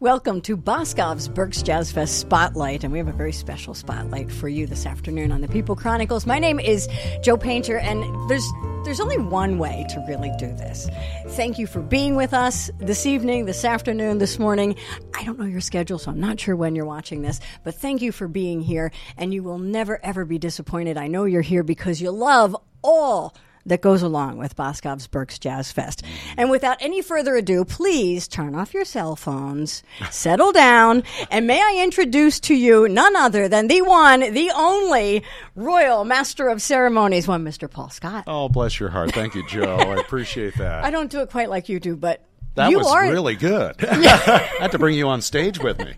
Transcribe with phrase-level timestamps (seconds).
[0.00, 4.48] Welcome to Boscov's Berks Jazz Fest Spotlight, and we have a very special spotlight for
[4.48, 6.24] you this afternoon on the People Chronicles.
[6.24, 6.88] My name is
[7.22, 8.50] Joe Painter, and there's
[8.86, 10.88] there's only one way to really do this.
[11.32, 14.74] Thank you for being with us this evening, this afternoon, this morning.
[15.12, 18.00] I don't know your schedule, so I'm not sure when you're watching this, but thank
[18.00, 20.96] you for being here, and you will never ever be disappointed.
[20.96, 25.70] I know you're here because you love all that goes along with Boscov's Berks Jazz
[25.72, 26.02] Fest.
[26.02, 26.40] Mm-hmm.
[26.40, 31.60] And without any further ado, please turn off your cell phones, settle down, and may
[31.60, 35.22] I introduce to you none other than the one, the only
[35.54, 37.70] Royal Master of Ceremonies, one Mr.
[37.70, 38.24] Paul Scott.
[38.26, 39.12] Oh, bless your heart.
[39.12, 39.76] Thank you, Joe.
[39.76, 40.84] I appreciate that.
[40.84, 42.24] I don't do it quite like you do, but
[42.56, 43.76] that you was are, really good.
[43.84, 45.92] I had to bring you on stage with me.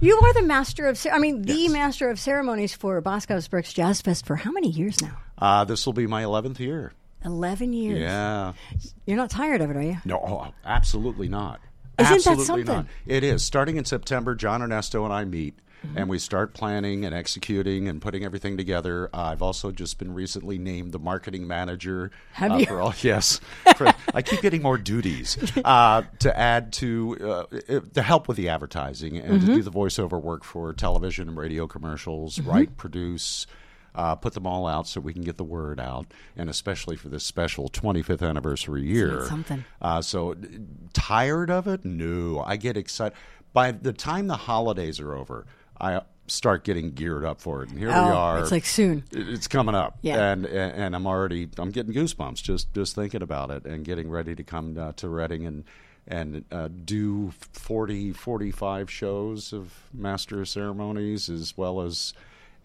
[0.00, 1.72] you are the master of, I mean, the Yes.
[1.72, 5.16] master of ceremonies for Boscov's Berks Jazz Fest for how many years now?
[5.40, 6.92] Uh, this will be my 11th year.
[7.24, 7.98] 11 years.
[8.00, 8.52] Yeah.
[9.06, 9.98] You're not tired of it, are you?
[10.04, 11.60] No, oh, absolutely not.
[11.98, 12.64] Isn't that something?
[12.64, 12.86] not.
[13.06, 13.42] It is.
[13.44, 15.54] Starting in September, John Ernesto and I meet.
[15.86, 15.96] Mm-hmm.
[15.96, 19.08] And we start planning and executing and putting everything together.
[19.14, 22.10] Uh, I've also just been recently named the marketing manager.
[22.32, 22.66] Have uh, you?
[22.66, 23.40] For all, yes.
[23.76, 28.50] For- I keep getting more duties uh, to add to uh, to help with the
[28.50, 29.46] advertising and Mm-hmm.
[29.46, 32.50] to do the voiceover work for television and radio commercials, Mm-hmm.
[32.50, 33.46] write, produce,
[33.94, 37.08] uh, put them all out so we can get the word out, and especially for
[37.08, 39.26] this special 25th anniversary year.
[39.26, 39.64] something?
[39.82, 40.34] Uh, so,
[40.92, 41.84] tired of it?
[41.84, 43.16] No, I get excited.
[43.52, 45.46] By the time the holidays are over,
[45.80, 48.38] I start getting geared up for it, and here we Oh, are.
[48.40, 49.02] it's like soon.
[49.10, 50.30] It's coming up, Yeah.
[50.32, 54.08] and, and and I'm already I'm getting goosebumps just just thinking about it and getting
[54.08, 55.64] ready to come uh, to Reading and
[56.06, 62.14] and uh, do 40 45 shows of master of ceremonies as well as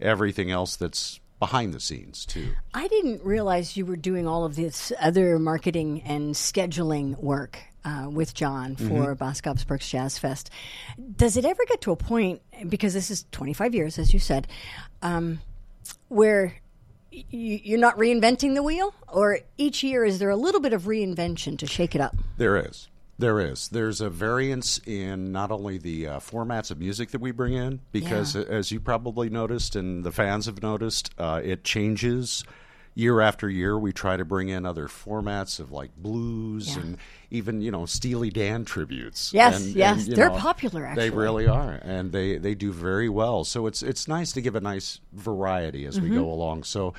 [0.00, 2.48] everything else that's behind the scenes too.
[2.72, 8.08] I didn't realize you were doing all of this other marketing and scheduling work uh,
[8.10, 10.50] with John for Boscov's Berks Jazz Fest.
[11.16, 14.48] Does it ever get to a point, because this is 25 years, as you said,
[15.02, 15.40] um,
[16.08, 16.54] where
[17.12, 18.92] y- you're not reinventing the wheel?
[19.08, 22.16] Or each year, is there a little bit of reinvention to shake it up?
[22.38, 22.88] There is.
[23.18, 23.68] There is.
[23.68, 27.80] There's a variance in not only the uh, formats of music that we bring in,
[27.90, 28.42] because Yeah.
[28.42, 32.44] as you probably noticed and the fans have noticed, uh, it changes
[32.94, 33.78] year after year.
[33.78, 36.82] We try to bring in other formats of like blues Yeah.
[36.82, 36.98] and
[37.30, 39.32] even you know Steely Dan tributes.
[39.32, 40.06] Yes, And- yes.
[40.06, 43.44] and, They're know, popular, They really are, and they they do very well.
[43.44, 46.10] So it's it's nice to give a nice variety as Mm-hmm.
[46.10, 46.64] we go along.
[46.64, 46.92] So.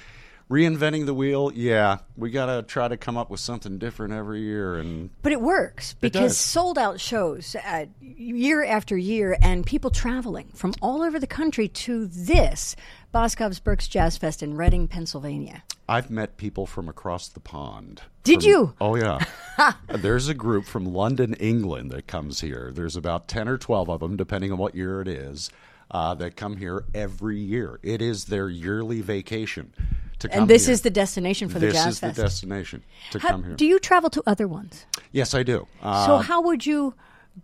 [0.50, 4.40] Reinventing the wheel, yeah, we got to try to come up with something different every
[4.42, 6.38] year, and But it works because does.
[6.38, 11.68] sold out shows uh, year after year and people traveling from all over the country
[11.68, 12.78] to this
[13.14, 15.64] Boscov's Berks Jazz Fest in Reading, Pennsylvania.
[15.90, 18.04] I've met people from across the pond.
[18.24, 18.74] Did From- you?
[18.80, 19.20] Oh yeah.
[19.90, 22.72] There's a group from London, England that comes here.
[22.74, 25.50] There's about ten or twelve of them, depending on what year it is,
[25.92, 27.80] uh, that come here every year.
[27.84, 29.74] It is their yearly vacation
[30.20, 30.42] to come.
[30.42, 30.74] And this here.
[30.74, 33.56] is the destination for the this Jazz is the destination to How- come here.
[33.56, 34.86] do you travel to other ones?
[35.12, 35.68] yes, I do.
[35.82, 36.94] Uh, so how would you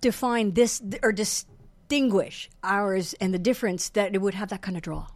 [0.02, 4.84] define this or distinguish ours and the difference that it would have that kind of
[4.84, 5.08] draw?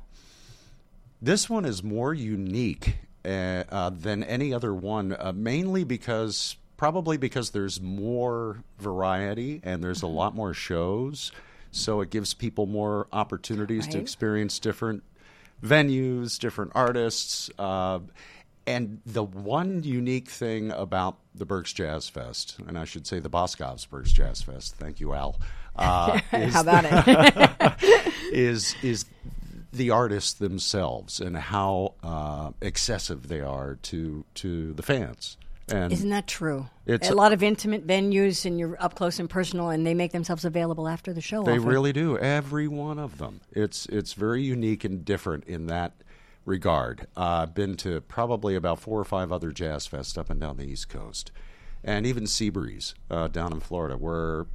[1.21, 7.17] This one is more unique uh, uh, than any other one, uh, mainly because probably
[7.17, 11.31] because there's more variety and there's a lot more shows,
[11.71, 15.01] so it gives people more opportunities to experience different
[15.63, 17.49] venues, different artists.
[17.57, 17.99] Uh,
[18.65, 23.29] and the one unique thing about the Berks Jazz Fest, and I should say the
[23.29, 25.39] Boscov's Berks Jazz Fest, thank you, Al,
[25.77, 28.13] uh, is How about it?
[28.33, 29.05] is is
[29.71, 35.37] the artists themselves and how uh, excessive they are to to the fans.
[35.69, 36.67] And Isn't that true?
[36.85, 39.93] It's a a- lot of intimate venues and you're up close and personal and they
[39.93, 41.43] make themselves available after the show.
[41.43, 41.65] they often.
[41.65, 42.17] really do.
[42.17, 43.41] Every one of them.
[43.51, 45.93] It's it's very unique and different in that
[46.45, 47.07] regard.
[47.17, 50.55] Uh, I've been to probably about four or five other jazz fests up and down
[50.57, 51.31] the East Coast,
[51.83, 54.45] and even Seabreeze uh, down in Florida, where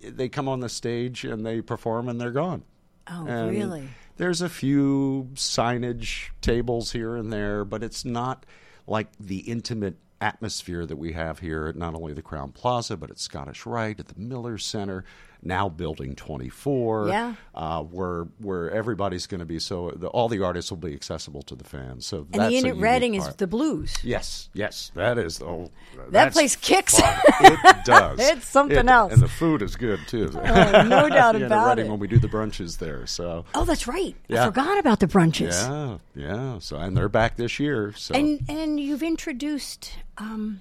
[0.00, 2.64] they come on the stage and they perform and they're gone.
[3.10, 3.88] Oh, And really?
[4.16, 8.44] There's a few signage tables here and there, but it's not
[8.88, 13.10] like the intimate atmosphere that we have here at not only the Crowne Plaza, but
[13.10, 15.04] at Scottish Rite, at the Miller Center,
[15.42, 17.34] now Building 24, Yeah.
[17.54, 21.42] uh, where where everybody's going to be so the, all the artists will be accessible
[21.42, 22.06] to the fans.
[22.06, 23.96] So And that's the Inn a at unique Reading is the blues.
[24.02, 25.40] Yes, yes, that is.
[25.40, 25.70] Oh,
[26.10, 26.98] That place kicks.
[27.40, 28.18] It does.
[28.20, 29.12] It's something It- else.
[29.12, 30.30] and the food is good too.
[30.34, 31.90] Oh, no doubt Yeah, about Reading it.
[31.90, 34.14] When we do the brunches there, so Oh, that's right.
[34.30, 35.52] I forgot about the brunches.
[35.52, 36.58] yeah, yeah.
[36.58, 37.92] So and they're back this year.
[37.96, 40.60] So And and you've introduced um,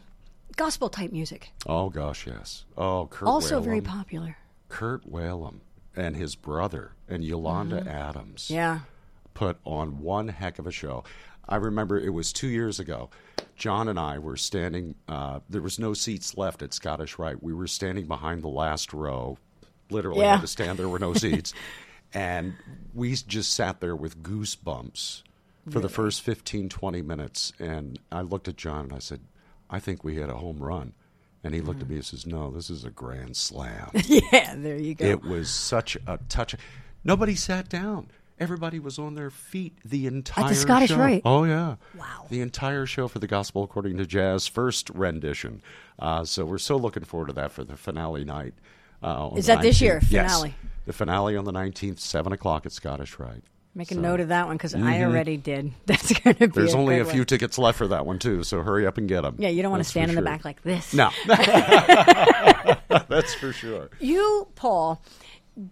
[0.55, 1.51] gospel type music.
[1.65, 2.65] Oh gosh, yes.
[2.77, 3.63] Oh, Kirk Also Whalum.
[3.65, 4.37] very popular.
[4.69, 5.59] Kirk Whalum
[5.95, 7.87] and his brother and Yolanda Mm-hmm.
[7.89, 8.79] Adams Yeah.
[9.33, 11.03] put on one heck of a show.
[11.49, 13.09] I remember it was two years ago.
[13.55, 14.95] John and I were standing.
[15.07, 17.41] Uh, there was no seats left at Scottish Rite.
[17.41, 19.37] We were standing behind the last row.
[19.89, 20.33] Literally Yeah.
[20.33, 20.77] had to stand.
[20.77, 21.53] There were no seats,
[22.13, 22.53] and
[22.93, 25.23] we just sat there with goosebumps
[25.69, 27.53] for the first 15, 20 minutes.
[27.59, 29.21] And I looked at John and I said,
[29.69, 30.93] "I think we had a home run."
[31.43, 34.77] And he looked at me and says, "No, this is a grand slam." Yeah, there
[34.77, 35.05] you go.
[35.05, 36.55] It was such a touch.
[37.03, 38.07] Nobody sat down.
[38.39, 40.97] Everybody was on their feet the entire At the Scottish show.
[40.97, 41.21] Rite.
[41.25, 42.25] Oh yeah, Wow.
[42.29, 45.61] The entire show for the Gospel According to Jazz first rendition.
[45.97, 48.53] Uh, so we're so looking forward to that for the finale night.
[49.01, 50.11] Uh, on Is that this year, 19th.
[50.11, 50.31] Yes.
[50.33, 50.55] finale?
[50.85, 53.43] The finale on the nineteenth, seven o'clock at Scottish Rite.
[53.77, 55.71] Make a note of that one because I already did.
[55.85, 56.45] That's going to be.
[56.47, 56.59] Mm-hmm.
[56.59, 57.25] There's a only a few one.
[57.27, 59.35] tickets left for that one too, so hurry up and get them.
[59.37, 60.95] Yeah, you don't want to stand in the back like this.
[60.95, 61.11] No,
[63.07, 63.89] that's for sure.
[63.99, 65.01] You, Paul,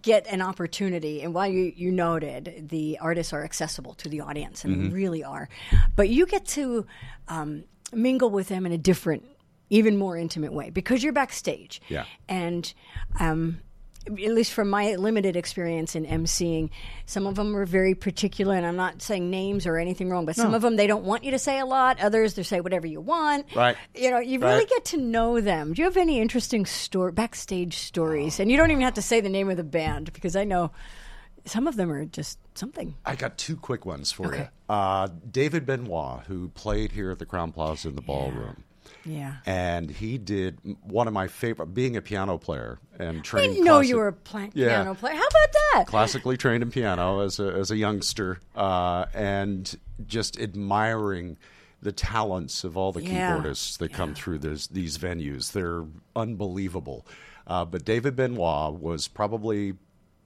[0.02, 4.64] get an opportunity, and while you, you noted the artists are accessible to the audience,
[4.64, 4.84] and Mm-hmm.
[4.84, 5.48] they really are,
[5.96, 6.86] but you get to
[7.28, 9.24] um, mingle with them in a different,
[9.70, 11.80] even more intimate way because you're backstage.
[11.88, 12.04] Yeah.
[12.28, 12.72] And
[13.18, 13.60] um,
[14.06, 16.70] at least from my limited experience in emceeing,
[17.06, 20.36] some of them are very particular, and I'm not saying names or anything wrong, but
[20.36, 22.00] some of them they don't want you to say a lot.
[22.00, 23.46] Others they say whatever you want.
[23.54, 23.76] Right.
[23.94, 25.72] You know, you really get to know them.
[25.72, 28.38] Do you have any interesting story, backstage stories?
[28.40, 30.70] And you don't even have to say the name of the band because I know
[31.44, 32.94] some of them are just something.
[33.04, 34.38] I got two quick ones for Okay.
[34.68, 34.74] you.
[34.74, 38.64] Uh, David Benoit, who played here at the Crowne Plaza in the ballroom.
[39.04, 39.36] Yeah.
[39.46, 41.66] and he did one of my favorite.
[41.74, 43.44] Being a piano player and trained.
[43.44, 44.68] I didn't know classic- you were a Yeah.
[44.68, 45.14] piano player.
[45.14, 45.84] How about that?
[45.86, 51.36] classically trained in piano as a as a youngster, uh, and just admiring
[51.82, 53.36] the talents of all the Yeah.
[53.38, 55.52] keyboardists that come through this, these venues.
[55.52, 55.84] They're
[56.16, 57.06] unbelievable.
[57.46, 59.74] Uh, but David Benoit was probably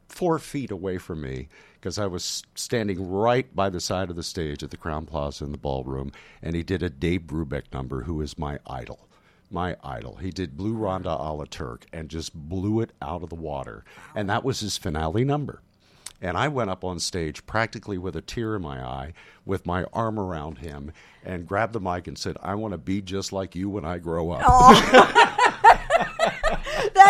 [0.08, 1.48] four feet away from me
[1.80, 5.44] because I was standing right by the side of the stage at the Crowne Plaza
[5.44, 6.12] in the ballroom,
[6.42, 9.08] and he did a Dave Brubeck number, who is my idol.
[9.50, 10.16] My idol.
[10.16, 13.84] He did Blue Rondo a la Turk and just blew it out of the water.
[14.14, 15.62] And that was his finale number.
[16.22, 19.14] And I went up on stage practically with a tear in my eye,
[19.46, 20.92] with my arm around him,
[21.24, 23.98] and grabbed the mic and said, I want to be just like you when I
[23.98, 24.42] grow up.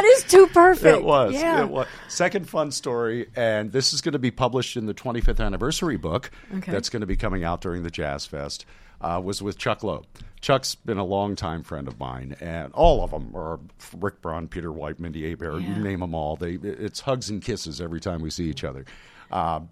[0.00, 0.96] That is too perfect.
[0.98, 1.34] It was.
[1.34, 1.60] Yeah.
[1.62, 1.86] It was.
[2.08, 6.30] Second fun story, and this is going to be published in the 25th anniversary book
[6.56, 6.72] Okay.
[6.72, 8.64] that's going to be coming out during the Jazz Fest.
[9.02, 10.06] Uh, was with Chuck Loeb.
[10.40, 13.60] Chuck's been a longtime friend of mine, and all of them are
[13.98, 16.36] Rick Braun, Peter White, Mindi Abair, you name them all.
[16.36, 18.86] They it's hugs and kisses every time we see each other.
[19.30, 19.68] Um,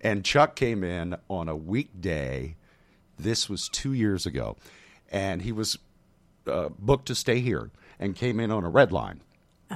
[0.00, 2.56] and Chuck came in on a weekday.
[3.16, 4.56] This was two years ago,
[5.12, 5.78] and he was
[6.48, 7.70] uh, booked to stay here
[8.00, 9.20] and came in on a red line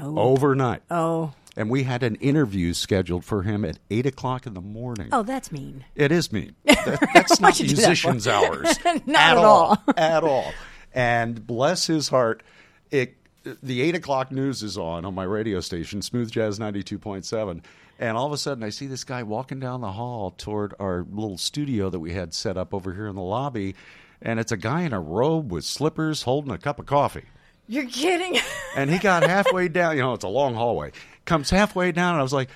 [0.03, 0.19] Oh.
[0.19, 0.83] overnight.
[0.91, 1.33] Oh.
[1.57, 5.09] And we had an interview scheduled for him at eight o'clock in the morning.
[5.13, 5.85] Oh, that's mean.
[5.95, 6.55] It is mean.
[6.65, 8.77] That- that's not do that musicians' hours.
[9.07, 9.83] Not at all.
[9.97, 10.53] at all.
[10.95, 12.43] And bless his heart,
[12.91, 13.15] it
[13.63, 17.25] the eight o'clock news is on on my radio station, Smooth Jazz ninety two point
[17.25, 17.63] seven.
[17.99, 21.07] And all of a sudden, I see this guy walking down the hall toward our
[21.09, 23.77] little studio that we had set up over here in the lobby.
[24.21, 27.25] And it's a guy in a robe with slippers holding a cup of coffee.
[27.69, 28.39] You're kidding.
[28.75, 29.97] And he got halfway down.
[29.97, 30.93] You know, it's a long hallway.
[31.27, 32.49] Comes halfway down, and I was like,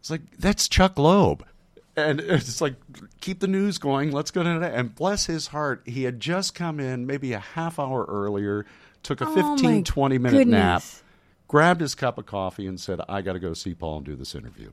[0.00, 1.44] "It's like that's Chuck Loeb."
[1.96, 2.76] And it's like,
[3.20, 4.10] keep the news going.
[4.10, 4.72] Let's go to that.
[4.72, 8.64] And bless his heart, he had just come in maybe a half hour earlier,
[9.02, 10.82] took a Oh, 15, 20 minute nap,
[11.46, 14.16] grabbed his cup of coffee, and said, I got to go see Paul and do
[14.16, 14.70] this interview.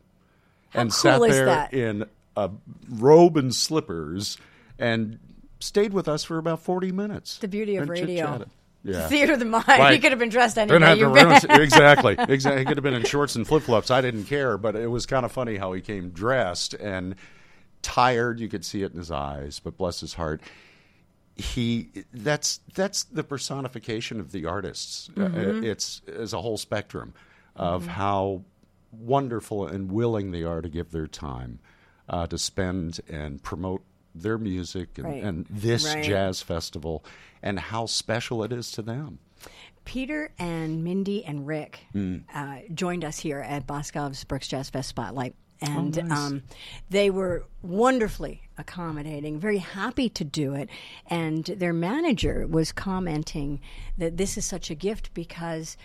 [0.74, 1.74] and cool sat there that?
[1.74, 2.06] in
[2.38, 2.50] a
[2.90, 4.38] robe and slippers
[4.80, 5.20] and
[5.60, 7.38] stayed with us for about 40 minutes.
[7.40, 8.06] The beauty of radio.
[8.06, 8.50] chit-chatted.
[8.84, 9.08] Yeah.
[9.08, 9.68] Theater of the mind.
[9.68, 9.94] Right.
[9.94, 12.16] You could have been dressed any Didn't have You've ruin exactly.
[12.30, 12.60] Exactly.
[12.60, 13.92] He could have been in shorts and flip flops.
[13.92, 17.16] I didn't care, but it was kind of funny how he came dressed and
[17.82, 18.40] tired.
[18.40, 20.42] You could see it in his eyes, but bless his heart.
[21.36, 25.10] He that's that's the personification of the artists.
[25.18, 25.30] Uh,
[25.64, 27.14] it's as a whole spectrum
[27.56, 28.44] of how
[28.92, 31.60] wonderful and willing they are to give their time
[32.10, 33.84] uh, to spend and promote
[34.16, 35.24] their music and, Right.
[35.24, 36.04] and this Right.
[36.04, 37.04] jazz festival
[37.44, 39.20] and how special it is to them.
[39.86, 42.18] Peter and Mindi and Rick Hmm.
[42.34, 45.36] uh, joined us here at Boscov's Berks Jazz Fest Spotlight.
[45.62, 46.18] And Oh, nice.
[46.18, 46.44] um,
[46.90, 50.70] they were wonderfully accommodating, very happy to do it.
[51.08, 53.60] And their manager was commenting
[53.98, 55.76] that this is such a gift because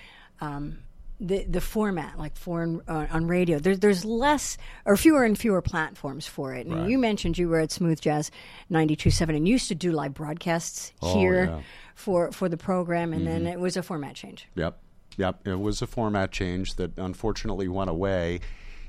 [0.41, 0.79] um,
[1.21, 3.59] the the format, like foreign uh, on radio.
[3.59, 6.67] There's there's less or fewer and fewer platforms for it.
[6.67, 6.89] And Right.
[6.91, 8.31] you mentioned you were at Smooth Jazz
[8.71, 11.51] 92.7 and used to do live broadcasts Oh, here yeah.
[11.51, 11.61] Mm-hmm.
[11.95, 14.49] for for the program, and then it was a format change.
[14.57, 14.79] Yep.
[15.17, 15.47] Yep.
[15.47, 18.41] It was a format change that unfortunately went away.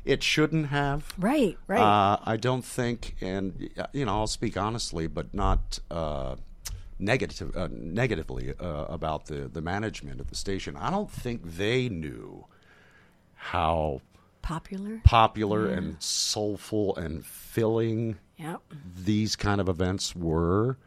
[0.03, 1.13] It shouldn't have.
[1.17, 1.79] Right, right.
[1.81, 6.35] Uh, I don't think, and you know, I'll speak honestly, but not uh,
[6.99, 10.75] negative, uh, negatively uh, about the the management of the station.
[10.77, 12.45] I don't think they knew
[13.33, 14.01] how
[14.41, 15.01] Popular.
[15.03, 18.61] popular and soulful and filling Yep.
[19.03, 20.77] these kind of events were.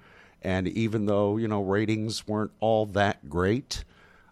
[0.42, 3.82] And even though, you know, ratings weren't all that great,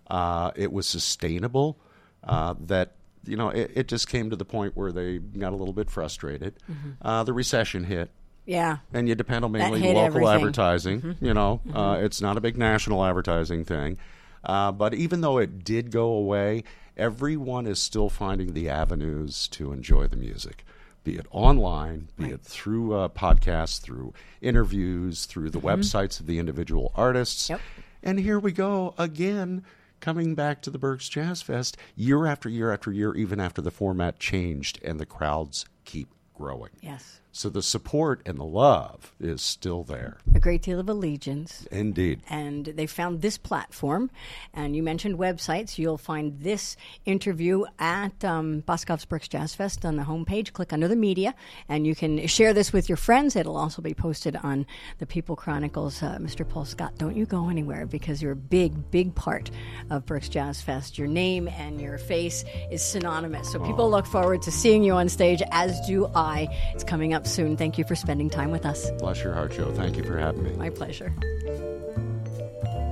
[0.09, 1.77] uh, it was sustainable.
[2.23, 2.93] Uh, that,
[3.25, 5.91] you know, it, it just came to the point where they got a little bit
[5.91, 6.55] frustrated.
[7.03, 8.11] Uh, the recession hit.
[8.47, 8.79] Yeah.
[8.93, 10.29] And you depend on mainly local everything.
[10.29, 11.17] advertising.
[11.21, 13.99] You know, uh, it's not a big national advertising thing.
[14.45, 16.63] Uh, but even though it did go away,
[16.97, 20.65] everyone is still finding the avenues to enjoy the music,
[21.03, 26.39] be it online, be it through uh, podcasts, through interviews, through the websites of the
[26.39, 27.51] individual artists.
[27.51, 27.61] Yep.
[28.05, 29.65] And here we go again,
[29.99, 33.73] coming back to the Berks Jazz Fest year after year after year, even after the
[33.73, 36.71] format changed and the crowds keep growing.
[36.81, 37.21] Yes.
[37.37, 40.17] So the support and the love is still there.
[40.35, 41.67] A great deal of allegiance.
[41.71, 42.23] Indeed.
[42.31, 44.11] and they found this platform.
[44.55, 45.77] And you mentioned websites.
[45.77, 50.55] You'll find this interview at um, Boscov's Berks Jazz Fest on the homepage.
[50.55, 51.35] Click under the media,
[51.69, 53.37] and you can share this with your friends.
[53.37, 54.65] It'll also be posted on
[54.97, 56.03] the People Chronicles.
[56.03, 56.49] Uh, Mr.
[56.49, 59.51] Paul Scott, don't you go anywhere because you're a big, big part
[59.91, 60.97] of Berks Jazz Fest.
[60.97, 63.53] Your name and your face is synonymous.
[63.53, 66.49] So people look forward to seeing you on stage, as do I.
[66.73, 67.57] It's coming up soon.
[67.57, 68.91] Thank you for spending time with us.
[68.93, 69.73] Bless your heart, Joe.
[69.73, 70.53] Thank you for having me.
[70.53, 71.13] My pleasure.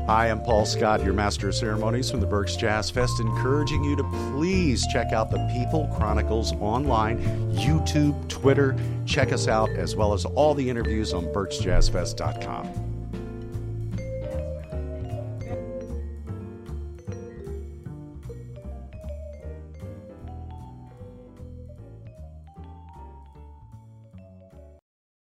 [0.06, 3.96] Hi, I'm Paul Scott, your master of ceremonies from the Berks Jazz Fest, encouraging you
[3.96, 7.18] to please check out the People Chronicles online,
[7.54, 8.76] YouTube, Twitter.
[9.06, 12.83] Check us out, as well as all the interviews on BerksJazzFest.com.